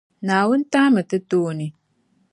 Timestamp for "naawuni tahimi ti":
0.27-1.17